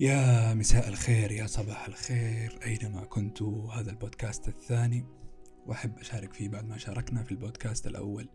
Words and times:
يا 0.00 0.54
مساء 0.54 0.88
الخير 0.88 1.32
يا 1.32 1.46
صباح 1.46 1.86
الخير. 1.88 2.58
أينما 2.66 3.04
كنتوا 3.04 3.72
هذا 3.72 3.90
البودكاست 3.90 4.48
الثاني. 4.48 5.04
وأحب 5.66 5.98
أشارك 5.98 6.32
فيه 6.32 6.48
بعد 6.48 6.68
ما 6.68 6.78
شاركنا 6.78 7.22
في 7.22 7.30
البودكاست 7.30 7.86
الأول 7.86 8.28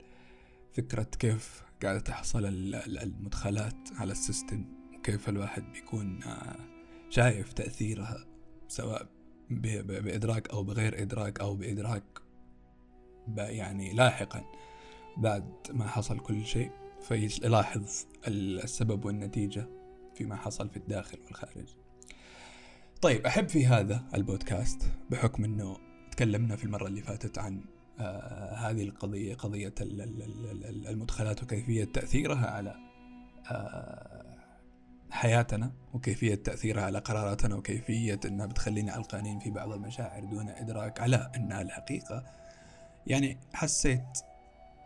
فكرة 0.74 1.04
كيف 1.04 1.64
قاعدة 1.84 2.00
تحصل 2.00 2.46
المدخلات 3.04 3.78
على 3.96 4.12
السيستم 4.12 4.66
وكيف 4.96 5.30
الواحد 5.30 5.64
بيكون 5.72 6.24
آه، 6.24 6.60
شايف 7.10 7.54
تأثيرها 7.54 8.26
سواء 8.68 9.08
بإدراك 9.50 10.50
أو 10.50 10.64
بغير 10.64 11.02
إدراك 11.02 11.40
أو 11.40 11.56
بإدراك 11.56 12.04
يعني 13.38 13.94
لاحقا 13.94 14.46
بعد 15.18 15.54
ما 15.70 15.88
حصل 15.88 16.20
كل 16.20 16.46
شيء. 16.46 16.72
فيلاحظ 17.02 17.90
السبب 18.28 19.06
والنتيجة. 19.06 19.85
فيما 20.16 20.36
حصل 20.36 20.70
في 20.70 20.78
الداخل 20.78 21.18
والخارج. 21.26 21.68
طيب 23.02 23.26
أحب 23.26 23.50
في 23.50 23.66
هذا 23.66 24.04
البودكاست 24.16 24.82
بحكم 25.10 25.44
أنه 25.44 25.78
تكلمنا 26.12 26.56
في 26.56 26.64
المرة 26.64 26.88
اللي 26.88 27.02
فاتت 27.02 27.38
عن 27.38 27.62
آه 28.00 28.54
هذه 28.56 28.84
القضية 28.84 29.36
قضية 29.36 29.74
المدخلات 30.90 31.44
وكيفية 31.44 31.84
تأثيرها 31.84 32.48
على 32.48 32.76
آه 33.52 34.36
حياتنا 35.12 35.72
وكيفية 35.94 36.36
تأثيرها 36.36 36.84
على 36.84 37.00
قراراتنا 37.00 37.56
وكيفية 37.56 38.20
أنها 38.26 38.46
بتخلينا 38.46 38.92
علقانين 38.92 39.40
في 39.40 39.50
بعض 39.50 39.72
المشاعر 39.72 40.24
دون 40.26 40.50
إدراك 40.50 41.00
على 41.00 41.32
أنها 41.36 41.62
الحقيقة. 41.62 42.24
يعني 43.08 43.38
حسيت 43.54 44.20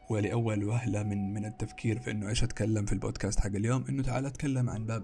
ولأول 0.09 0.63
وهلة 0.63 1.03
من 1.03 1.33
من 1.33 1.45
التفكير 1.45 1.99
في 1.99 2.11
إنه 2.11 2.29
إيش 2.29 2.43
أتكلم 2.43 2.85
في 2.85 2.93
البودكاست 2.93 3.39
حق 3.39 3.45
اليوم؟ 3.45 3.85
إنه 3.89 4.03
تعال 4.03 4.25
أتكلم 4.25 4.69
عن 4.69 4.85
باب 4.85 5.03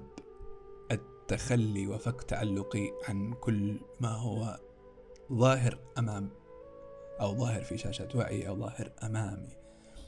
التخلي 1.26 1.88
وفك 1.88 2.24
تعلقي 2.24 2.92
عن 3.10 3.34
كل 3.34 3.80
ما 4.00 4.10
هو 4.10 4.60
ظاهر 5.34 5.80
أمام 5.98 6.30
أو 7.22 7.38
ظاهر 7.38 7.64
في 7.64 7.78
شاشة 7.78 8.08
وعي 8.16 8.48
أو 8.48 8.60
ظاهر 8.60 8.92
أمامي. 9.04 9.50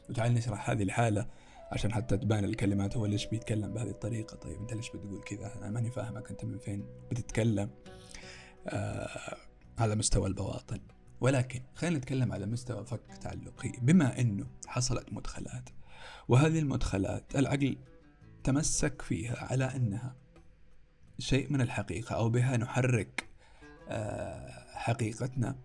وتعال 0.09 0.33
نشرح 0.33 0.69
هذه 0.69 0.83
الحالة 0.83 1.27
عشان 1.71 1.93
حتى 1.93 2.17
تبان 2.17 2.45
الكلمات 2.45 2.97
هو 2.97 3.05
ليش 3.05 3.25
بيتكلم 3.25 3.73
بهذه 3.73 3.89
الطريقة. 3.89 4.35
طيب 4.35 4.59
أنت 4.59 4.73
ليش 4.73 4.89
بتقول 4.89 5.23
كذا؟ 5.23 5.55
أنا 5.57 5.69
ماني 5.69 5.91
فاهمك 5.91 6.29
أنت 6.29 6.45
من 6.45 6.57
فين 6.57 6.85
بتتكلم؟ 7.11 7.69
آه 8.67 9.37
على 9.77 9.95
مستوى 9.95 10.27
البواطن. 10.27 10.79
ولكن 11.21 11.61
خلينا 11.75 11.97
نتكلم 11.97 12.33
على 12.33 12.45
مستوى 12.45 12.85
فك 12.85 13.17
تعلقي 13.21 13.71
بما 13.81 14.19
إنه 14.19 14.47
حصلت 14.67 15.13
مدخلات. 15.13 15.69
وهذه 16.27 16.59
المدخلات 16.59 17.35
العقل 17.35 17.77
تمسك 18.43 19.01
فيها 19.01 19.45
على 19.51 19.75
إنها 19.75 20.15
شيء 21.19 21.53
من 21.53 21.61
الحقيقة 21.61 22.15
أو 22.15 22.29
بها 22.29 22.57
نحرك 22.57 23.29
آه، 23.89 24.49
حقيقتنا. 24.73 25.55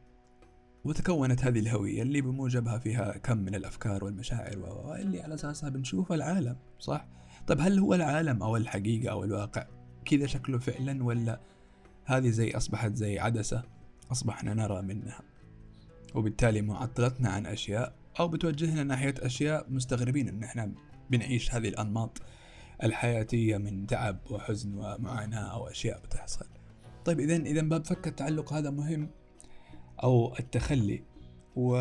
وتكونت 0.85 1.45
هذه 1.45 1.59
الهوية 1.59 2.03
اللي 2.03 2.21
بموجبها 2.21 2.79
فيها 2.79 3.19
كم 3.19 3.39
من 3.39 3.55
الأفكار 3.55 4.05
والمشاعر 4.05 4.59
واللي 4.59 5.23
على 5.23 5.35
أساسها 5.35 5.69
بنشوف 5.69 6.13
العالم 6.13 6.57
صح؟ 6.79 7.07
طب 7.47 7.61
هل 7.61 7.79
هو 7.79 7.95
العالم 7.95 8.43
أو 8.43 8.57
الحقيقة 8.57 9.13
أو 9.13 9.25
الواقع 9.25 9.67
كذا 10.05 10.27
شكله 10.27 10.59
فعلا 10.59 11.05
ولا 11.05 11.41
هذه 12.05 12.31
زي 12.31 12.51
أصبحت 12.51 12.95
زي 12.95 13.19
عدسة 13.19 13.63
أصبحنا 14.13 14.55
نرى 14.55 14.83
منها؟ 14.83 15.21
وبالتالي 16.15 16.63
معطلتنا 16.63 17.29
عن 17.29 17.47
أشياء 17.47 17.95
أو 18.21 18.29
بتوجهنا 18.29 18.83
ناحية 18.83 19.15
أشياء 19.19 19.67
مستغربين 19.71 20.29
إن 20.29 20.43
إحنا 20.43 20.73
بنعيش 21.11 21.55
هذه 21.55 21.69
الأنماط. 21.69 22.23
الحياتية 22.83 23.57
من 23.57 23.87
تعب 23.87 24.19
وحزن 24.31 24.75
ومعاناة 24.75 25.53
أو 25.53 25.69
أشياء 25.69 26.01
بتحصل. 26.01 26.47
طيب 27.05 27.21
إذا 27.21 27.37
إذا 27.37 27.63
باب 27.63 27.85
فك 27.85 28.09
التعلق 28.09 28.53
هذا 28.53 28.71
مهم 28.71 29.11
أو 30.03 30.35
التخلي 30.39 31.03
و 31.57 31.77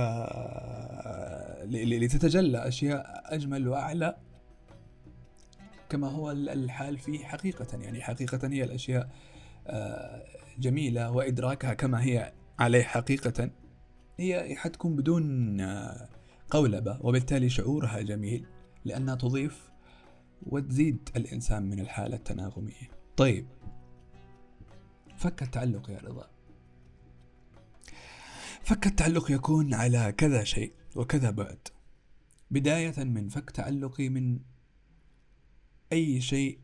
لتتجلى 1.65 2.67
أشياء 2.67 3.23
أجمل 3.25 3.67
وأعلى 3.67 4.17
كما 5.89 6.07
هو 6.07 6.31
الحال 6.31 6.97
فيه 6.97 7.25
حقيقة. 7.25 7.77
يعني 7.79 8.01
حقيقة 8.01 8.47
هي 8.47 8.63
الأشياء 8.63 9.09
آه، 9.67 10.23
جميلة 10.59 11.11
وإدراكها 11.11 11.73
كما 11.73 12.03
هي 12.03 12.33
عليه 12.59 12.83
حقيقة. 12.83 13.49
هي 14.19 14.55
حتكون 14.55 14.95
بدون 14.95 15.59
آه، 15.61 16.09
قولبة 16.49 16.97
وبالتالي 17.01 17.49
شعورها 17.49 18.01
جميل 18.01 18.45
لأنها 18.85 19.15
تضيف 19.15 19.70
وتزيد 20.45 21.09
الإنسان 21.15 21.69
من 21.69 21.79
الحالة 21.79 22.15
التناغمية. 22.15 22.91
طيب 23.17 23.47
فك 25.17 25.43
التعلق 25.43 25.89
يا 25.89 25.99
رضا. 25.99 26.29
فك 28.63 28.87
التعلق 28.87 29.31
يكون 29.31 29.73
على 29.73 30.11
كذا 30.11 30.43
شيء 30.43 30.73
وكذا 30.95 31.29
بعد. 31.29 31.67
بداية 32.51 33.03
من 33.03 33.29
فك 33.29 33.49
تعلقي 33.49 34.09
من 34.09 34.39
أي 35.93 36.21
شيء 36.21 36.59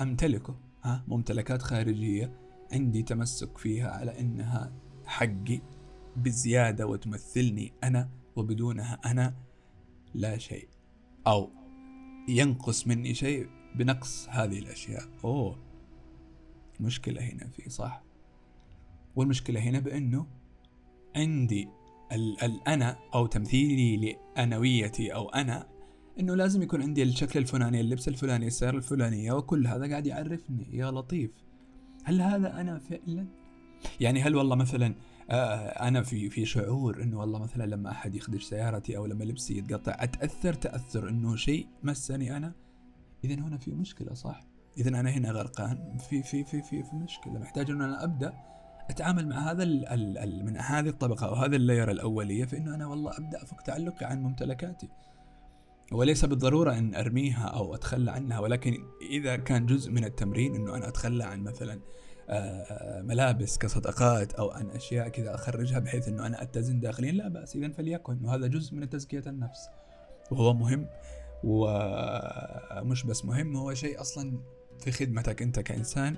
أمتلكه. 0.00 0.60
ها 0.84 1.04
ممتلكات 1.08 1.62
خارجية 1.62 2.40
عندي 2.72 3.02
تمسك 3.02 3.58
فيها 3.58 3.90
على 3.90 4.20
إنها 4.20 4.72
حقي 5.06 5.60
بزيادة 6.16 6.86
وتمثلني 6.86 7.72
أنا 7.84 8.10
وبدونها 8.36 9.00
أنا 9.04 9.34
لا 10.14 10.38
شيء. 10.38 10.68
أو 11.26 11.57
ينقص 12.28 12.86
مني 12.86 13.14
شيء 13.14 13.48
بنقص 13.74 14.28
هذه 14.28 14.58
الأشياء. 14.58 15.02
أوه 15.24 15.58
مشكلة 16.80 17.20
هنا 17.20 17.46
في 17.46 17.70
صح. 17.70 18.02
والمشكلة 19.16 19.60
هنا 19.60 19.78
بأنه 19.78 20.26
عندي 21.16 21.68
ال 22.12 22.42
الأنا 22.42 22.98
أو 23.14 23.26
تمثيلي 23.26 23.96
لأنويتي 24.36 25.14
أو 25.14 25.28
أنا 25.28 25.68
إنه 26.20 26.34
لازم 26.34 26.62
يكون 26.62 26.82
عندي 26.82 27.02
الشكل 27.02 27.38
الفلاني 27.38 27.80
اللبس 27.80 28.08
الفلاني 28.08 28.46
السيارة 28.46 28.76
الفلانية 28.76 29.32
وكل 29.32 29.66
هذا 29.66 29.90
قاعد 29.90 30.06
يعرفني. 30.06 30.66
يا 30.72 30.90
لطيف. 30.90 31.30
هل 32.04 32.20
هذا 32.20 32.60
أنا 32.60 32.78
فعلا؟ 32.78 33.26
يعني 34.00 34.22
هل 34.22 34.36
والله 34.36 34.56
مثلا 34.56 34.94
أنا 35.30 36.02
في 36.02 36.30
في 36.30 36.44
شعور 36.44 37.02
إنه 37.02 37.20
والله 37.20 37.38
مثلا 37.38 37.66
لما 37.66 37.90
أحد 37.90 38.14
يخدش 38.14 38.44
سيارتي 38.44 38.96
أو 38.96 39.06
لما 39.06 39.24
لبسي 39.24 39.58
يتقطع 39.58 39.96
أتأثر 39.98 40.54
تأثر 40.54 41.08
إنه 41.08 41.36
شيء 41.36 41.66
مسني 41.82 42.36
أنا. 42.36 42.52
اذا 43.24 43.34
هنا 43.34 43.58
في 43.58 43.74
مشكلة 43.74 44.14
صح؟ 44.14 44.44
اذا 44.78 44.88
أنا 44.88 45.10
هنا 45.10 45.30
غرقان. 45.30 45.96
في 45.98 46.22
في 46.22 46.44
في 46.44 46.62
في, 46.62 46.82
في 46.82 46.96
مشكلة. 46.96 47.38
محتاج 47.38 47.70
إنه 47.70 47.84
أنا 47.84 48.04
أبدأ 48.04 48.32
أتعامل 48.90 49.28
مع 49.28 49.50
هذا 49.50 49.62
ال 49.62 49.86
ال 49.88 50.18
ال 50.18 50.44
من 50.44 50.56
هذه 50.56 50.88
الطبقة 50.88 51.26
أو 51.26 51.34
هذا 51.34 51.56
اللاير 51.56 51.90
الأولية 51.90 52.44
في 52.44 52.56
إنه 52.56 52.74
أنا 52.74 52.86
والله 52.86 53.18
أبدأ 53.18 53.42
أفك 53.42 53.60
تعلقي 53.60 54.06
عن 54.06 54.22
ممتلكاتي. 54.22 54.88
وليس 55.92 56.24
بالضرورة 56.24 56.78
إن 56.78 56.94
أرميها 56.94 57.44
أو 57.44 57.74
أتخلى 57.74 58.10
عنها 58.10 58.38
ولكن 58.38 58.76
إذا 59.10 59.36
كان 59.36 59.66
جزء 59.66 59.90
من 59.92 60.04
التمرين 60.04 60.54
إنه 60.54 60.76
أنا 60.76 60.88
أتخلى 60.88 61.24
عن 61.24 61.42
مثلا 61.42 61.72
آه، 61.72 61.80
ملابس 63.02 63.58
كصدقات 63.58 64.32
أو 64.32 64.50
عن 64.50 64.70
أشياء 64.70 65.08
كذا 65.08 65.34
أخرجها 65.34 65.78
بحيث 65.78 66.08
إنه 66.08 66.26
أنا 66.26 66.42
أتزن 66.42 66.80
داخليا. 66.80 67.12
لا 67.12 67.28
بأس 67.28 67.56
اذا 67.56 67.68
فليكن. 67.68 68.24
وهذا 68.24 68.46
جزء 68.46 68.74
من 68.74 68.88
تزكية 68.88 69.22
النفس. 69.26 69.68
وهو 70.30 70.54
مهم 70.54 70.86
ومش 71.44 73.04
بس 73.04 73.24
مهم 73.24 73.56
هو 73.56 73.74
شيء 73.74 74.00
أصلا 74.00 74.38
في 74.80 74.92
خدمتك 74.92 75.42
أنت 75.42 75.60
كإنسان. 75.60 76.16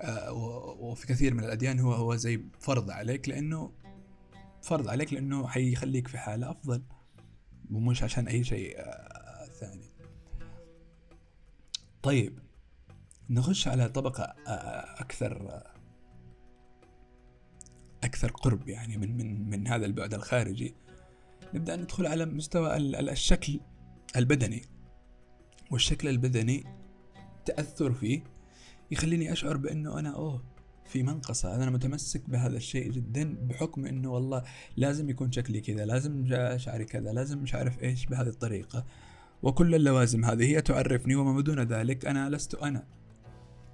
آه، 0.00 0.32
وفي 0.80 1.06
كثير 1.06 1.34
من 1.34 1.44
الأديان 1.44 1.80
هو 1.80 1.92
هو 1.92 2.16
زي 2.16 2.40
فرض 2.60 2.90
عليك 2.90 3.28
لأنه 3.28 3.72
فرض 4.62 4.88
عليك 4.88 5.12
لأنه 5.12 5.48
حيخليك 5.48 6.08
في 6.08 6.18
حالة 6.18 6.50
أفضل 6.50 6.82
ومش 7.70 8.02
عشان 8.02 8.28
أي 8.28 8.44
شيء 8.44 8.78
آه، 8.78 9.46
ثاني. 9.60 9.92
طيب 12.02 12.38
نخش 13.32 13.68
على 13.68 13.88
طبقة 13.88 14.34
أكثر 14.98 15.62
أكثر 18.04 18.30
قرب 18.30 18.68
يعني 18.68 18.96
من 18.96 19.16
من 19.16 19.50
من 19.50 19.68
هذا 19.68 19.86
البعد 19.86 20.14
الخارجي. 20.14 20.74
نبدأ 21.54 21.76
ندخل 21.76 22.06
على 22.06 22.26
مستوى 22.26 22.76
الشكل 22.76 23.60
البدني. 24.16 24.62
والشكل 25.70 26.08
البدني 26.08 26.64
تأثر 27.44 27.92
فيه 27.92 28.24
يخليني 28.90 29.32
أشعر 29.32 29.56
بأنه 29.56 29.98
أنا 29.98 30.14
أوه 30.14 30.44
في 30.84 31.02
منقصة. 31.02 31.54
أنا 31.54 31.70
متمسك 31.70 32.30
بهذا 32.30 32.56
الشيء 32.56 32.90
جدا 32.90 33.34
بحكم 33.34 33.86
أنه 33.86 34.10
والله 34.10 34.42
لازم 34.76 35.10
يكون 35.10 35.32
شكلي 35.32 35.60
كذا 35.60 35.84
لازم 35.84 36.26
شعري 36.56 36.84
كذا 36.84 37.12
لازم 37.12 37.38
مش 37.38 37.54
عارف 37.54 37.82
إيش 37.82 38.06
بهذه 38.06 38.28
الطريقة. 38.28 38.84
وكل 39.42 39.74
اللوازم 39.74 40.24
هذه 40.24 40.44
هي 40.44 40.60
تعرفني 40.60 41.14
وما 41.14 41.40
دون 41.40 41.60
ذلك 41.60 42.06
أنا 42.06 42.30
لست 42.30 42.54
أنا. 42.54 43.01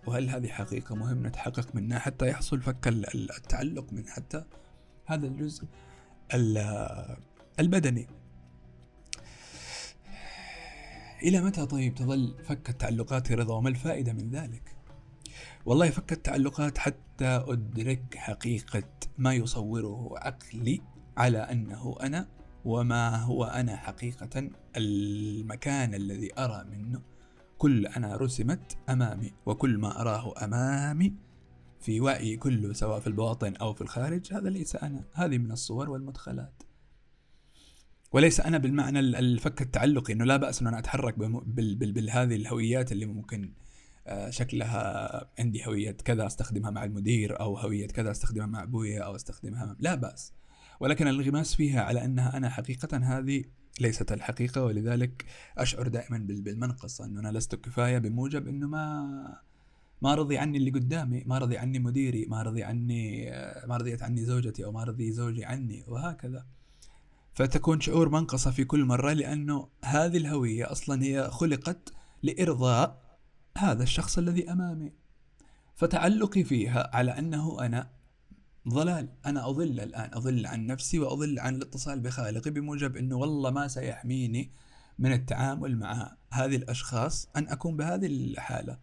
وهل 0.07 0.31
هذه 0.31 0.49
حقيقة 0.49 0.95
مهم 0.95 1.27
نتحقق 1.27 1.75
منها 1.75 1.99
حتى 1.99 2.29
يحصل 2.29 2.63
فك 2.63 2.89
التعلق 2.89 3.93
من 3.93 4.07
حتى 4.07 4.45
هذا 5.07 5.27
الجزء 5.27 5.65
البدني. 7.61 8.07
إلى 11.23 11.41
متى 11.41 11.67
طيب 11.67 11.95
تظل 11.95 12.35
فك 12.45 12.71
التعلقات 12.71 13.33
رضا 13.33 13.55
وما 13.55 13.69
الفائدة 13.69 14.13
من 14.13 14.31
ذلك؟ 14.31 14.77
والله 15.67 15.91
فك 15.91 16.13
التعلقات 16.13 16.79
حتى 16.79 17.45
أدرك 17.49 18.15
حقيقة 18.17 18.83
ما 19.19 19.35
يصوره 19.35 20.15
عقلي 20.19 20.81
على 21.17 21.39
أنه 21.39 21.97
أنا 22.03 22.29
وما 22.65 23.17
هو 23.17 23.45
أنا 23.45 23.77
حقيقة 23.77 24.51
المكان 24.77 25.95
الذي 25.95 26.39
أرى 26.39 26.65
منه. 26.65 27.03
كل 27.59 27.87
أنا 27.87 28.17
رسمت 28.17 28.79
أمامي 28.89 29.33
وكل 29.47 29.79
ما 29.79 30.01
أراه 30.01 30.45
أمامي. 30.45 31.15
في 31.81 32.01
وعي 32.01 32.37
كله 32.37 32.73
سواء 32.73 33.01
في 33.01 33.07
الباطن 33.07 33.57
أو 33.57 33.75
في 33.75 33.81
الخارج 33.81 34.33
هذا 34.33 34.51
ليس 34.51 34.77
أنا 34.77 35.05
هذه 35.15 35.39
من 35.39 35.53
الصور 35.53 35.91
والمدخلات. 35.91 36.63
وليس 38.13 38.41
أنا 38.41 38.59
بالمعنى 38.59 39.01
الفك 39.01 39.63
التعلقي 39.63 40.13
أنه 40.13 40.25
لا 40.25 40.37
بأس 40.37 40.61
أن 40.61 40.67
أنا 40.67 40.79
أتحرك 40.79 41.19
بهذه 41.19 42.35
الهويات 42.35 42.93
اللي 42.93 43.07
ممكن 43.07 43.53
آه، 44.07 44.31
شكلها 44.31 45.31
عندي 45.39 45.67
هوية 45.67 45.91
كذا 45.91 46.27
أستخدمها 46.27 46.71
مع 46.71 46.85
المدير 46.85 47.41
أو 47.41 47.59
هوية 47.59 47.87
كذا 47.87 48.11
أستخدمها 48.11 48.47
مع 48.47 48.63
أبويا 48.63 49.03
أو 49.03 49.17
أستخدمها 49.17 49.77
لا 49.79 49.95
بأس. 49.95 50.33
ولكن 50.81 51.09
الانغماس 51.09 51.55
فيها 51.55 51.83
على 51.83 52.05
أنها 52.05 52.37
أنا 52.37 52.49
حقيقة 52.49 52.99
هذه 52.99 53.45
ليست 53.81 54.13
الحقيقة 54.13 54.65
ولذلك 54.65 55.25
أشعر 55.59 55.89
دائما 55.89 56.19
بالمنقصة 56.19 57.05
أنه 57.05 57.21
أنا 57.21 57.39
لست 57.39 57.55
كفاية 57.55 57.99
بموجب 57.99 58.49
أنه 58.49 58.67
ما 58.67 59.39
ما 60.03 60.15
رضي 60.15 60.39
عني 60.39 60.59
اللي 60.59 60.71
قدامي 60.71 61.25
ما 61.27 61.39
رضي 61.39 61.59
عني 61.59 61.79
مديري 61.79 62.27
ما 62.27 62.43
رضي 62.43 62.63
عني 62.63 63.31
ما 63.67 63.77
رضيت 63.77 64.03
عني 64.03 64.25
زوجتي 64.25 64.65
أو 64.65 64.73
ما 64.73 64.85
رضي 64.85 65.13
زوجي 65.13 65.45
عني 65.45 65.85
وهكذا. 65.89 66.47
فتكون 67.35 67.81
شعور 67.81 68.09
منقصة 68.09 68.51
في 68.51 68.65
كل 68.65 68.85
مرة 68.85 69.13
لأنه 69.13 69.69
هذه 69.85 70.17
الهوية 70.17 70.73
أصلا 70.73 71.03
هي 71.03 71.31
خلقت 71.31 71.93
لإرضاء 72.23 73.03
هذا 73.59 73.83
الشخص 73.83 74.19
الذي 74.19 74.53
أمامي. 74.53 74.93
فتعلقي 75.75 76.45
فيها 76.45 76.97
على 76.97 77.19
أنه 77.19 77.67
أنا 77.67 77.91
ضلال. 78.69 79.09
أنا 79.27 79.49
أضل 79.49 79.81
الآن 79.81 80.11
أضل 80.15 80.47
عن 80.47 80.67
نفسي 80.67 80.99
وأضل 80.99 81.39
عن 81.39 81.55
الاتصال 81.55 82.01
بخالقي 82.01 82.51
بموجب 82.51 82.97
أنه 82.97 83.17
والله 83.17 83.51
ما 83.51 83.69
سيحميني 83.69 84.53
من 84.99 85.13
التعامل 85.13 85.79
مع 85.79 86.17
هذه 86.33 86.57
الأشخاص 86.57 87.29
أن 87.37 87.49
أكون 87.49 87.77
بهذه 87.77 88.07
الحالة. 88.07 88.79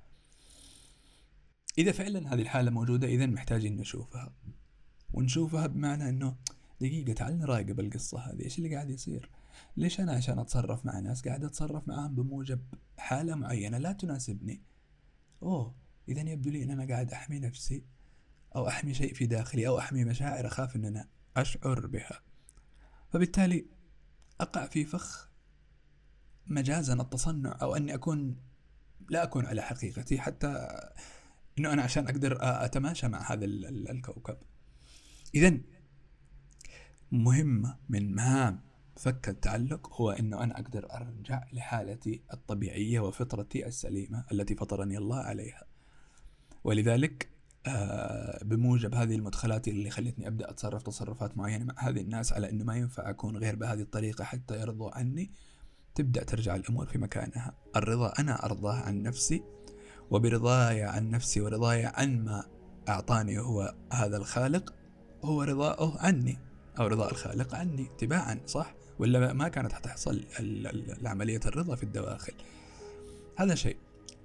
إذا 1.77 1.91
فعلا 1.91 2.33
هذه 2.33 2.41
الحالة 2.41 2.71
موجودة 2.71 3.07
إذا 3.07 3.25
محتاجين 3.25 3.77
نشوفها. 3.77 4.33
ونشوفها 5.13 5.67
بمعنى 5.67 6.09
أنه 6.09 6.35
دقيقة 6.81 7.13
تعال 7.13 7.39
نراقب 7.39 7.79
القصة 7.79 8.19
هذه. 8.19 8.43
إيش 8.43 8.57
اللي 8.57 8.75
قاعد 8.75 8.89
يصير؟ 8.89 9.29
ليش 9.77 9.99
أنا 9.99 10.11
عشان 10.11 10.39
أتصرف 10.39 10.85
مع 10.85 10.99
ناس 10.99 11.27
قاعد 11.27 11.43
أتصرف 11.43 11.87
معاهم 11.87 12.15
بموجب 12.15 12.61
حالة 12.97 13.35
معينة 13.35 13.77
لا 13.77 13.91
تناسبني؟ 13.91 14.61
أوه 15.43 15.75
إذا 16.09 16.21
يبدو 16.21 16.49
لي 16.49 16.63
أن 16.63 16.71
أنا 16.71 16.87
قاعد 16.93 17.11
أحمي 17.11 17.39
نفسي. 17.39 17.94
أو 18.55 18.67
أحمي 18.67 18.93
شيء 18.93 19.13
في 19.13 19.25
داخلي 19.25 19.67
أو 19.67 19.79
أحمي 19.79 20.03
مشاعر 20.03 20.47
أخاف 20.47 20.75
أن 20.75 20.85
أنا 20.85 21.07
أشعر 21.37 21.87
بها. 21.87 22.21
فبالتالي 23.09 23.65
أقع 24.41 24.65
في 24.65 24.85
فخ 24.85 25.29
مجازا 26.47 26.93
التصنع 26.93 27.57
أو 27.61 27.75
أني 27.75 27.93
أكون 27.93 28.37
لا 29.09 29.23
أكون 29.23 29.45
على 29.45 29.61
حقيقتي 29.61 30.19
حتى 30.19 30.79
أنه 31.59 31.73
أنا 31.73 31.81
عشان 31.81 32.07
أقدر 32.07 32.37
أتماشى 32.41 33.07
مع 33.07 33.31
هذا 33.31 33.45
الكوكب. 33.45 34.37
إذا 35.35 35.57
مهمة 37.11 37.77
من 37.89 38.15
مهام 38.15 38.61
فك 38.97 39.29
التعلق 39.29 40.01
هو 40.01 40.11
أنه 40.11 40.43
أنا 40.43 40.59
أقدر 40.59 40.91
أرجع 40.93 41.43
لحالتي 41.53 42.23
الطبيعية 42.33 42.99
وفطرتي 42.99 43.67
السليمة 43.67 44.25
التي 44.31 44.55
فطرني 44.55 44.97
الله 44.97 45.17
عليها. 45.17 45.63
ولذلك 46.63 47.34
بموجب 48.41 48.95
هذه 48.95 49.15
المدخلات 49.15 49.67
اللي 49.67 49.89
خلتني 49.89 50.27
أبدأ 50.27 50.49
أتصرف 50.49 50.83
تصرفات 50.83 51.37
معينة. 51.37 51.65
مع 51.65 51.73
هذه 51.77 52.01
الناس 52.01 52.33
على 52.33 52.49
إنه 52.49 52.63
ما 52.63 52.75
ينفع 52.75 53.09
أكون 53.09 53.37
غير 53.37 53.55
بهذه 53.55 53.81
الطريقة 53.81 54.23
حتى 54.23 54.59
يرضوا 54.59 54.97
عني. 54.97 55.31
تبدأ 55.95 56.23
ترجع 56.23 56.55
الأمور 56.55 56.85
في 56.85 56.97
مكانها. 56.97 57.53
الرضا 57.75 58.13
أنا 58.19 58.45
أرضاه 58.45 58.75
عن 58.75 59.03
نفسي 59.03 59.43
وبرضاي 60.11 60.83
عن 60.83 61.09
نفسي 61.09 61.41
ورضاي 61.41 61.85
عن 61.85 62.25
ما 62.25 62.43
أعطاني 62.89 63.39
هو 63.39 63.75
هذا 63.93 64.17
الخالق 64.17 64.73
هو 65.23 65.43
رضاؤه 65.43 65.99
عني 65.99 66.37
أو 66.79 66.87
رضاء 66.87 67.11
الخالق 67.11 67.55
عني 67.55 67.87
تباعا 67.97 68.39
صح؟ 68.45 68.75
ولا 68.99 69.33
ما 69.33 69.47
كانت 69.47 69.73
حتحصل 69.73 70.25
عمليه 71.05 71.39
الرضا 71.45 71.75
في 71.75 71.83
الدواخل. 71.83 72.33
هذا 73.37 73.55
شيء. 73.55 73.77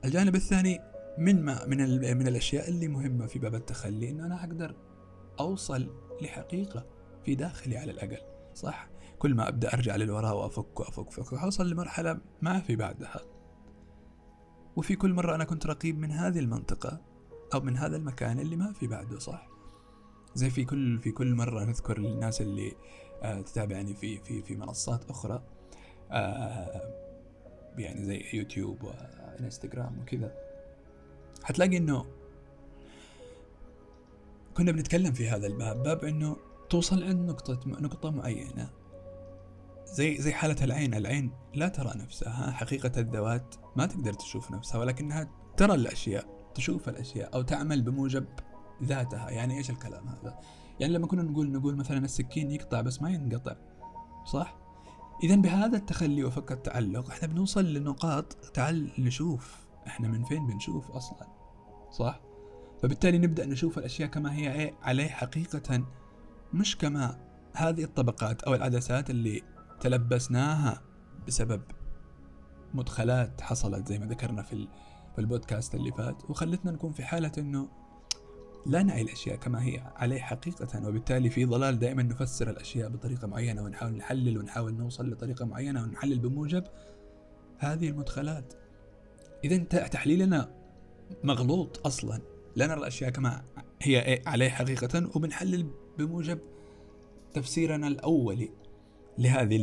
الجانب 0.05 0.35
الثاني 0.35 0.90
من 1.19 1.43
ما 1.45 1.67
من 1.67 1.77
من 2.19 2.27
الأشياء 2.29 2.69
اللي 2.69 2.89
مهمة 2.89 3.27
في 3.27 3.39
باب 3.39 3.55
التخلي 3.55 4.11
انه 4.11 4.27
أنا 4.27 4.41
أقدر 4.41 4.75
أوصل 5.41 5.95
لحقيقة 6.23 6.87
في 7.25 7.35
داخلي 7.35 7.77
على 7.77 7.91
الأقل 7.93 8.19
صح؟ 8.55 8.91
كل 9.19 9.35
ما 9.35 9.49
أبدأ 9.49 9.75
أرجع 9.75 9.97
للوراء 9.97 10.37
وأفك 10.37 10.81
وأفك 10.81 11.19
وأفك 11.19 11.35
اوصل 11.35 11.71
لمرحلة 11.71 12.19
ما 12.43 12.61
في 12.61 12.77
بعدها. 12.77 13.21
وفي 14.77 14.97
كل 14.97 15.13
مرة 15.13 15.35
أنا 15.35 15.45
كنت 15.45 15.67
رقيب 15.67 15.99
من 15.99 16.11
هذه 16.13 16.39
المنطقة 16.39 17.01
أو 17.55 17.61
من 17.61 17.77
هذا 17.77 17.97
المكان 17.97 18.41
اللي 18.41 18.57
ما 18.57 18.73
في 18.73 18.87
بعده 18.87 19.19
صح؟ 19.19 19.49
زي 20.35 20.51
في 20.51 20.65
كل 20.65 20.99
في 20.99 21.11
كل 21.11 21.35
مرة 21.35 21.65
نذكر 21.65 21.97
الناس 21.97 22.41
اللي 22.41 22.73
آه 23.23 23.41
تتابعني 23.41 23.95
في 23.95 24.19
في 24.19 24.43
في 24.43 24.57
منصات 24.57 25.11
أخرى 25.11 25.43
آه 26.11 26.83
يعني 27.79 28.05
زي 28.05 28.25
يوتيوب 28.35 28.83
وإنستغرام 28.83 29.99
وكذا. 29.99 30.50
حتلاقي 31.51 31.77
إنه 31.77 32.07
كنا 34.57 34.73
بنتكلم 34.73 35.13
في 35.13 35.29
هذا 35.29 35.47
الباب 35.47 35.83
باب 35.83 36.05
إنه 36.05 36.37
توصل 36.71 37.03
عند 37.03 37.31
نقطة 37.31 37.61
نقطة 37.67 38.11
معينة 38.11 38.71
زي 39.85 40.17
زي 40.19 40.33
حالة 40.33 40.65
العين، 40.65 40.95
العين 40.95 41.33
لا 41.55 41.69
ترى 41.69 41.93
نفسها، 41.97 42.51
حقيقة 42.51 43.01
الذوات 43.01 43.55
ما 43.77 43.87
تقدر 43.87 44.13
تشوف 44.13 44.51
نفسها 44.51 44.81
ولكنها 44.81 45.31
ترى 45.57 45.75
الأشياء، 45.75 46.51
تشوف 46.55 46.89
الأشياء 46.89 47.35
أو 47.35 47.43
تعمل 47.43 47.83
بموجب 47.83 48.27
ذاتها، 48.83 49.31
يعني 49.31 49.59
إيش 49.59 49.71
الكلام 49.71 50.09
هذا؟ 50.09 50.39
يعني 50.81 50.93
لما 50.93 51.07
كنا 51.07 51.23
نقول 51.23 51.53
نقول 51.53 51.77
مثلا 51.77 52.05
السكين 52.05 52.51
يقطع 52.51 52.81
بس 52.81 53.03
ما 53.03 53.11
ينقطع، 53.11 53.57
صح؟ 54.27 54.59
إذا 55.23 55.37
بهذا 55.37 55.77
التخلي 55.77 56.25
وفك 56.25 56.53
التعلق 56.53 57.11
إحنا 57.11 57.29
بنوصل 57.29 57.65
لنقاط 57.65 58.33
تعال 58.33 58.91
نشوف 58.99 59.71
إحنا 59.87 60.09
من 60.09 60.25
فين 60.25 60.47
بنشوف 60.47 60.91
أصلا 60.91 61.40
صح؟ 61.91 62.21
فبالتالي 62.83 63.19
نبدأ 63.19 63.47
نشوف 63.47 63.79
الأشياء 63.79 64.09
كما 64.09 64.35
هي 64.35 64.53
إيه 64.53 64.75
عليه 64.83 65.09
حقيقة 65.09 65.85
مش 66.55 66.79
كما 66.79 67.19
هذه 67.55 67.85
الطبقات 67.85 68.43
أو 68.43 68.55
العدسات 68.55 69.11
اللي 69.11 69.43
تلبسناها 69.81 70.83
بسبب 71.27 71.63
مدخلات 72.75 73.41
حصلت 73.41 73.89
زي 73.89 73.99
ما 73.99 74.07
ذكرنا 74.07 74.43
في 74.43 74.69
في 75.15 75.19
البودكاست 75.19 75.75
اللي 75.75 75.93
فات. 75.93 76.31
وخلتنا 76.31 76.73
نكون 76.73 76.93
في 76.93 77.05
حالة 77.05 77.33
إنه 77.39 77.69
لا 78.67 78.83
نعي 78.83 79.03
الأشياء 79.03 79.37
كما 79.37 79.65
هي 79.65 79.93
عليه 79.97 80.21
حقيقة 80.21 80.89
وبالتالي 80.89 81.31
في 81.31 81.45
ضلال 81.45 81.79
دائما 81.79 82.03
نفسر 82.03 82.51
الأشياء 82.51 82.89
بطريقة 82.89 83.27
معينة 83.27 83.63
ونحاول 83.63 83.93
نحلل 83.93 84.39
ونحاول 84.39 84.75
نوصل 84.75 85.11
لطريقة 85.11 85.45
معينة 85.45 85.83
ونحلل 85.83 86.19
بموجب 86.19 86.65
هذه 87.59 87.89
المدخلات. 87.89 88.55
إذا 89.45 89.57
تحليلنا 89.87 90.60
مغلوط 91.25 91.87
أصلا 91.87 92.21
لا 92.57 92.67
نرى 92.67 92.79
الأشياء 92.79 93.11
كما 93.11 93.45
هي 93.83 94.23
عليه 94.27 94.49
حقيقة 94.49 95.11
وبنحلل 95.17 95.71
بموجب 95.99 96.39
تفسيرنا 97.35 97.89
الأولي 97.89 98.51
لهذه 99.19 99.57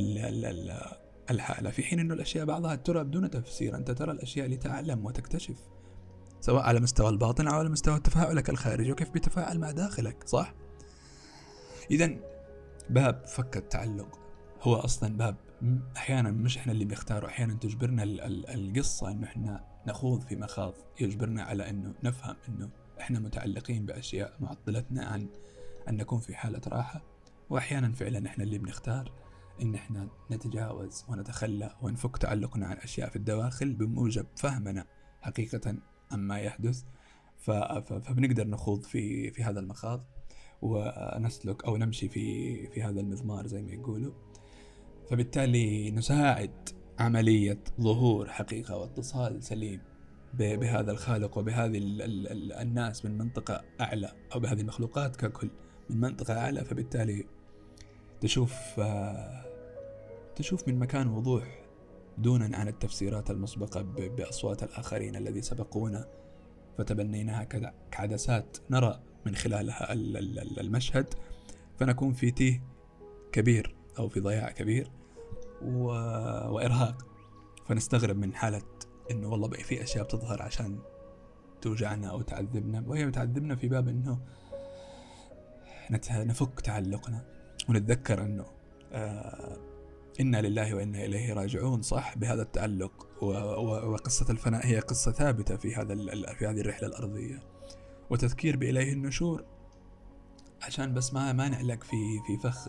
الحالة 1.32 1.70
في 1.70 1.84
حين 1.84 2.00
أن 2.00 2.12
الأشياء 2.12 2.46
بعضها 2.46 2.76
ترى 2.76 3.04
بدون 3.04 3.30
تفسير 3.30 3.76
أنت 3.76 3.92
ترى 3.92 4.12
الأشياء 4.12 4.48
لتعلم 4.48 5.06
وتكتشف 5.06 5.58
سواء 6.42 6.64
على 6.64 6.80
مستوى 6.80 7.10
الباطن 7.10 7.48
أو 7.48 7.54
على 7.54 7.70
مستوى 7.70 8.00
تفاعلك 8.00 8.50
الخارجي 8.50 8.92
وكيف 8.92 9.10
بيتفاعل 9.10 9.60
مع 9.60 9.72
داخلك 9.72 10.28
صح؟ 10.28 10.54
إذا 11.92 12.16
باب 12.90 13.26
فك 13.28 13.58
التعلق 13.58 14.20
هو 14.62 14.76
أصلا 14.76 15.18
باب 15.18 15.36
أحيانا 15.98 16.32
مش 16.32 16.58
إحنا 16.58 16.72
اللي 16.72 16.86
بنختاره 16.86 17.28
أحيانا 17.28 17.54
تجبرنا 17.54 18.04
القصة 18.54 19.12
إنه 19.12 19.28
إحنا 19.28 19.64
نخوض 19.88 20.22
في 20.22 20.36
مخاض 20.36 20.74
يجبرنا 21.02 21.44
على 21.44 21.70
أنه 21.70 21.94
نفهم 22.04 22.36
أنه 22.50 22.70
إحنا 23.00 23.20
متعلقين 23.20 23.86
بأشياء 23.86 24.38
معطلتنا 24.40 25.06
عن 25.06 25.28
أن 25.90 25.98
نكون 25.98 26.20
في 26.20 26.36
حالة 26.36 26.62
راحة. 26.68 27.02
وأحيانا 27.50 27.92
فعلا 27.92 28.28
إحنا 28.28 28.44
اللي 28.44 28.58
بنختار 28.58 29.12
إن 29.62 29.76
إحنا 29.76 30.08
نتجاوز 30.32 31.06
ونتخلى 31.10 31.76
ونفك 31.82 32.18
تعلقنا 32.18 32.68
عن 32.68 32.78
أشياء 32.78 33.10
في 33.10 33.16
الدواخل 33.16 33.74
بموجب 33.74 34.26
فهمنا 34.36 34.86
حقيقة 35.22 35.76
عما 36.12 36.40
يحدث. 36.40 36.84
فبنقدر 37.38 38.48
نخوض 38.48 38.84
في 38.84 39.32
في 39.32 39.44
هذا 39.44 39.60
المخاض. 39.60 40.06
ونسلك 40.62 41.66
أو 41.66 41.78
نمشي 41.78 42.10
في 42.10 42.68
في 42.68 42.84
هذا 42.84 43.02
المضمار 43.02 43.48
زي 43.48 43.62
ما 43.62 43.72
يقولوا. 43.72 44.14
فبالتالي 45.10 45.92
نساعد 45.92 46.70
عملية 47.00 47.60
ظهور 47.82 48.30
حقيقة 48.30 48.78
واتصال 48.78 49.44
سليم 49.44 49.82
بهذا 50.34 50.92
الخالق 50.92 51.38
وبهذه 51.38 51.78
ال 51.78 52.02
ال 52.02 52.28
ال 52.28 52.54
الناس 52.54 53.06
من 53.06 53.18
منطقة 53.18 53.64
أعلى 53.82 54.12
أو 54.36 54.40
بهذه 54.40 54.62
المخلوقات 54.62 55.16
ككل 55.16 55.50
من 55.90 56.00
منطقة 56.00 56.38
أعلى 56.38 56.66
فبالتالي 56.66 57.26
تشوف 58.22 58.80
آه، 58.80 59.46
تشوف 60.36 60.68
من 60.68 60.80
مكان 60.80 61.08
وضوح 61.08 61.64
دونا 62.18 62.58
عن 62.58 62.68
التفسيرات 62.68 63.32
المسبقة 63.32 63.82
بأصوات 63.82 64.64
الآخرين 64.64 65.16
الذي 65.16 65.42
سبقونا 65.42 66.08
فتبنيناها 66.78 67.44
كعدسات 67.92 68.58
نرى 68.70 69.00
من 69.26 69.36
خلالها 69.36 69.94
المشهد 70.62 71.14
فنكون 71.80 72.14
في 72.14 72.32
تيه 72.32 72.64
كبير 73.32 73.76
أو 74.00 74.10
في 74.10 74.20
ضياع 74.20 74.52
كبير. 74.52 74.92
و... 75.62 75.86
وإرهاق. 76.54 77.06
فنستغرب 77.66 78.18
من 78.18 78.36
حالة 78.36 78.62
إنه 79.12 79.28
والله 79.28 79.48
بقى 79.48 79.64
في 79.64 79.84
أشياء 79.84 80.04
بتظهر 80.04 80.42
عشان 80.42 80.80
توجعنا 81.62 82.08
أو 82.08 82.22
تعذبنا. 82.22 82.84
وهي 82.88 83.06
بتعذبنا 83.06 83.56
في 83.56 83.68
باب 83.68 83.88
إنه 83.88 84.20
نفك 86.12 86.62
تعلقنا. 86.62 87.26
ونتذكر 87.70 88.22
إنه 88.22 88.46
آه 88.92 89.58
إنا 90.20 90.42
لله 90.42 90.76
وإنا 90.76 91.06
إليه 91.06 91.34
راجعون 91.34 91.82
صح؟ 91.82 92.18
بهذا 92.18 92.42
التعلق. 92.42 93.08
وقصة 93.24 94.32
الفناء 94.32 94.66
هي 94.66 94.80
قصة 94.80 95.12
ثابتة 95.12 95.58
في 95.58 95.76
هذا 95.76 95.96
في 96.34 96.48
هذه 96.48 96.62
الرحلة 96.62 96.88
الأرضية. 96.88 97.40
وتذكير 98.10 98.58
بإليه 98.58 98.94
النشور 98.94 99.46
عشان 100.62 100.94
بس 100.94 101.14
ما 101.14 101.34
ما 101.34 101.50
نعلق 101.50 101.84
في 101.84 102.20
في 102.28 102.38
فخ 102.38 102.68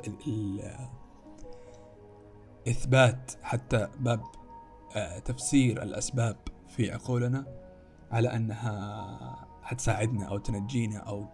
إثبات 2.68 3.32
حتى 3.42 3.88
باب 4.00 4.20
آه، 4.96 5.18
تفسير 5.18 5.82
الأسباب 5.82 6.36
في 6.68 6.92
عقولنا 6.92 7.46
على 8.10 8.36
أنها 8.36 9.48
حتساعدنا 9.62 10.24
أو 10.24 10.38
تنجينا 10.38 10.98
أو 10.98 11.26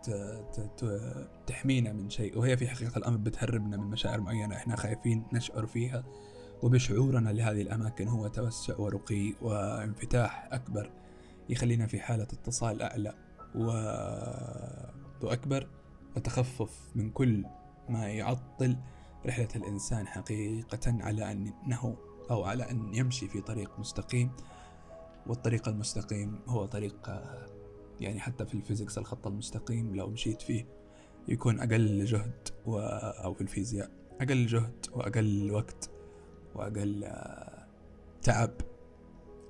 تحمينا 1.47 1.93
من 1.93 2.11
شيء. 2.11 2.39
وهي 2.39 2.57
في 2.57 2.69
حقيقة 2.69 2.99
الأمر 2.99 3.17
بتهربنا 3.17 3.77
من 3.77 3.91
مشاعر 3.91 4.21
معينة 4.21 4.57
إحنا 4.57 4.77
خايفين 4.77 5.25
نشعر 5.33 5.67
فيها 5.67 6.05
وبشعورنا 6.63 7.31
لهذه 7.31 7.63
الأماكن 7.63 8.09
هو 8.09 8.29
توسع 8.29 8.77
ورقي 8.77 9.35
وانفتاح 9.43 10.49
أكبر 10.53 10.91
يخلينا 11.49 11.87
في 11.87 12.01
حالة 12.01 12.23
اتصال 12.23 12.83
أعلى 12.83 13.15
و... 13.55 13.67
وأكبر 15.23 15.69
وتخفف 16.17 16.89
من 16.95 17.11
كل 17.11 17.45
ما 17.89 18.09
يعطل 18.09 18.77
رحلة 19.27 19.49
الإنسان 19.57 20.07
حقيقة 20.07 20.81
على 20.87 21.33
أنه 21.33 21.97
أو 22.31 22.45
على 22.45 22.71
أن 22.71 22.95
يمشي 22.95 23.29
في 23.29 23.41
طريق 23.41 23.79
مستقيم 23.79 24.31
والطريق 25.27 25.69
المستقيم 25.69 26.39
هو 26.47 26.67
طريق 26.67 27.23
يعني 28.01 28.21
حتى 28.21 28.47
في 28.47 28.55
الفيزيكس 28.55 28.99
الخط 28.99 29.27
المستقيم 29.27 29.97
لو 29.97 30.11
مشيت 30.11 30.43
فيه 30.43 30.67
يكون 31.29 31.61
أقل 31.61 32.05
جهد 32.05 32.49
و... 32.67 32.79
أو 33.25 33.35
في 33.35 33.41
الفيزياء 33.41 33.91
أقل 34.21 34.47
جهد 34.47 34.87
وأقل 34.93 35.51
وقت 35.53 35.91
وأقل 36.55 37.13
تعب 38.23 38.51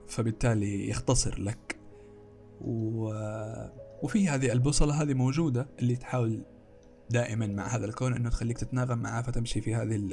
فبالتالي 0.08 0.88
يختصر 0.88 1.40
لك. 1.40 1.78
و... 2.60 3.04
وفي 4.02 4.28
هذه 4.28 4.52
البوصلة 4.52 5.02
هذه 5.02 5.14
موجودة 5.14 5.68
اللي 5.78 5.96
تحاول 5.96 6.44
دائما 7.10 7.46
مع 7.46 7.66
هذا 7.66 7.86
الكون 7.86 8.14
إنه 8.14 8.30
تخليك 8.30 8.58
تتناغم 8.58 8.98
معاه 8.98 9.22
فتمشي 9.22 9.60
في 9.60 9.74
هذه 9.74 10.10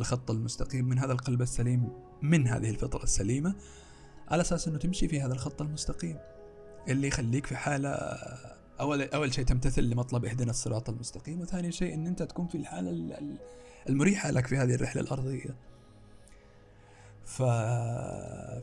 الخط 0.00 0.30
المستقيم 0.30 0.84
من 0.84 0.98
هذا 0.98 1.12
القلب 1.12 1.42
السليم 1.42 1.88
من 2.22 2.48
هذه 2.48 2.70
الفطرة 2.70 3.02
السليمة 3.02 3.54
على 4.28 4.40
أساس 4.40 4.68
إنه 4.68 4.78
تمشي 4.78 5.08
في 5.08 5.20
هذا 5.20 5.32
الخط 5.32 5.62
المستقيم 5.62 6.16
اللي 6.88 7.08
يخليك 7.08 7.46
في 7.46 7.56
حالة 7.56 7.88
أول 8.80 9.02
أول 9.02 9.34
شيء 9.34 9.44
تمتثل 9.44 9.82
لمطلب 9.82 10.24
اهدنا 10.24 10.50
الصراط 10.50 10.90
المستقيم 10.90 11.40
وثاني 11.40 11.72
شيء 11.72 11.94
إن 11.94 12.06
أنت 12.06 12.22
تكون 12.22 12.46
في 12.46 12.54
الحالة 12.54 13.18
المريحة 13.88 14.30
لك 14.30 14.46
في 14.46 14.56
هذه 14.56 14.74
الرحلة 14.74 15.02
الأرضية. 15.02 15.56
ف... 17.24 17.42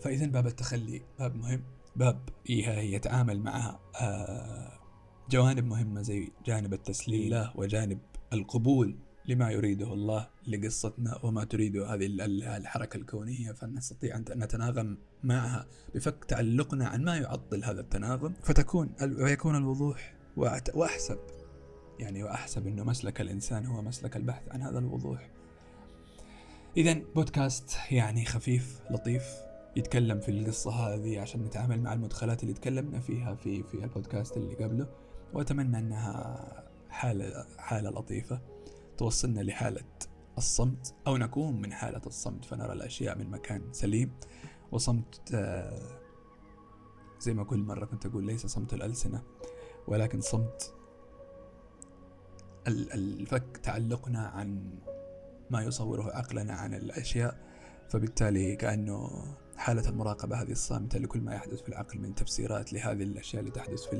فاذا 0.03 0.25
باب 0.25 0.47
التخلي 0.47 1.01
باب 1.19 1.35
مهم 1.35 1.63
باب 1.95 2.19
يتعامل 2.45 3.39
مع 3.39 3.79
آه، 4.01 4.80
جوانب 5.31 5.65
مهمة 5.65 6.01
زي 6.01 6.31
جانب 6.45 6.73
التسليم 6.73 7.29
له 7.29 7.53
وجانب 7.55 7.99
القبول 8.33 8.95
لما 9.25 9.51
يريده 9.51 9.93
الله 9.93 10.29
لقصتنا 10.47 11.19
وما 11.23 11.43
تريده 11.43 11.93
هذه 11.93 12.05
الحركة 12.57 12.97
الكونية 12.97 13.51
فنستطيع 13.51 14.15
أن 14.15 14.25
نتناغم 14.29 14.97
معها 15.23 15.67
بفك 15.95 16.25
تعلقنا 16.25 16.87
عن 16.87 17.03
ما 17.03 17.17
يعطل 17.17 17.63
هذا 17.63 17.81
التناغم 17.81 18.33
فتكون 18.43 18.89
ويكون 19.01 19.55
الوضوح 19.55 20.15
وأحسب. 20.37 21.19
يعني 21.99 22.23
وأحسب 22.23 22.67
أنه 22.67 22.83
مسلك 22.83 23.21
الإنسان 23.21 23.65
هو 23.65 23.81
مسلك 23.81 24.15
البحث 24.15 24.49
عن 24.51 24.61
هذا 24.61 24.79
الوضوح. 24.79 25.29
إذا 26.77 26.93
بودكاست 27.15 27.77
يعني 27.91 28.25
خفيف 28.25 28.81
لطيف 28.89 29.23
يتكلم 29.75 30.19
في 30.19 30.31
القصة 30.31 30.71
هذه 30.71 31.19
عشان 31.19 31.43
نتعامل 31.43 31.81
مع 31.81 31.93
المدخلات 31.93 32.43
اللي 32.43 32.53
تكلمنا 32.53 32.99
فيها 32.99 33.35
في 33.35 33.63
في 33.63 33.73
البودكاست 33.73 34.37
اللي 34.37 34.55
قبله. 34.55 35.00
وأتمنى 35.33 35.79
أنها 35.79 36.47
حالة 36.89 37.45
حالة 37.57 37.89
لطيفة 37.89 38.41
توصلنا 38.97 39.41
لحالة 39.41 39.83
الصمت 40.37 40.95
أو 41.07 41.17
نكون 41.17 41.61
من 41.61 41.73
حالة 41.73 42.01
الصمت 42.07 42.45
فنرى 42.45 42.73
الأشياء 42.73 43.17
من 43.17 43.29
مكان 43.29 43.73
سليم. 43.73 44.11
وصمت 44.71 45.33
آه، 45.33 45.99
زي 47.19 47.33
ما 47.33 47.43
كل 47.43 47.59
مرة 47.59 47.85
كنت 47.85 48.05
أقول 48.05 48.25
ليس 48.25 48.45
صمت 48.45 48.73
الألسنة 48.73 49.23
ولكن 49.87 50.21
صمت 50.21 50.73
الفك 52.67 53.57
تعلقنا 53.63 54.27
عن 54.27 54.79
ما 55.49 55.63
يصوره 55.63 56.03
عقلنا 56.03 56.53
عن 56.53 56.73
الأشياء. 56.73 57.51
فبالتالي 57.89 58.55
كأنه 58.55 59.23
حالة 59.57 59.89
المراقبة 59.89 60.41
هذه 60.41 60.51
الصامتة 60.51 60.99
لكل 60.99 61.21
ما 61.21 61.35
يحدث 61.35 61.61
في 61.61 61.69
العقل 61.69 61.99
من 61.99 62.15
تفسيرات 62.15 62.73
لهذه 62.73 63.03
الأشياء 63.03 63.39
اللي 63.39 63.51
تحدث 63.51 63.83
في 63.83 63.93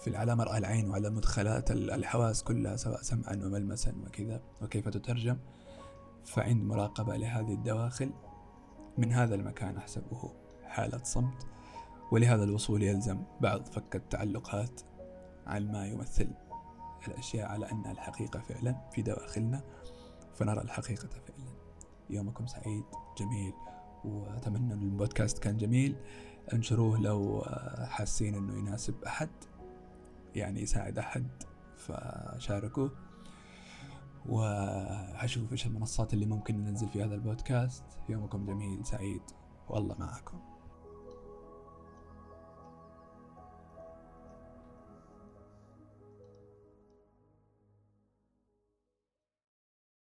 في 0.00 0.16
على 0.16 0.36
مرأى 0.36 0.58
العين 0.58 0.90
وعلى 0.90 1.10
مدخلات 1.10 1.70
الحواس 1.70 2.42
كلها 2.42 2.76
سواء 2.76 3.02
سمعا 3.02 3.34
وملمسا 3.34 3.94
وكذا 4.06 4.40
وكيف 4.62 4.88
تترجم. 4.88 5.38
فعند 6.24 6.64
مراقبة 6.64 7.16
لهذه 7.16 7.52
الدواخل 7.52 8.12
من 8.98 9.12
هذا 9.12 9.34
المكان 9.34 9.76
أحسبه 9.76 10.32
حالة 10.64 11.02
صمت 11.04 11.46
ولهذا 12.12 12.44
الوصول 12.44 12.82
يلزم 12.82 13.22
بعض 13.40 13.66
فك 13.66 13.96
التعلقات 13.96 14.80
عن 15.46 15.72
ما 15.72 15.86
يمثل 15.86 16.28
الأشياء 17.08 17.48
على 17.48 17.70
أنها 17.72 17.92
الحقيقة 17.92 18.40
فعلا 18.40 18.76
في 18.92 19.02
دواخلنا 19.02 19.62
فنرى 20.34 20.62
الحقيقة 20.62 21.08
فعلا. 21.08 21.50
يومكم 22.10 22.46
سعيد 22.46 22.84
جميل 23.18 23.52
وأتمنى 24.04 24.74
أن 24.74 24.82
البودكاست 24.82 25.38
كان 25.38 25.56
جميل. 25.56 25.96
انشروه 26.52 27.00
لو 27.00 27.44
حاسين 27.80 28.34
أنه 28.34 28.58
يناسب 28.58 29.04
أحد. 29.04 29.30
يعني 30.34 30.62
يساعد 30.62 30.98
أحد 30.98 31.28
فشاركوه. 31.76 32.92
وحشوف 34.26 35.52
إيش 35.52 35.66
المنصات 35.66 36.14
اللي 36.14 36.26
ممكن 36.26 36.64
ننزل 36.64 36.88
في 36.88 37.04
هذا 37.04 37.14
البودكاست. 37.14 37.84
يومكم 38.08 38.46
جميل 38.46 38.86
سعيد. 38.86 39.22
والله 39.68 39.96
معكم 39.98 40.40